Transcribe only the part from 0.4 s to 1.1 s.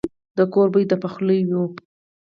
کور بوی د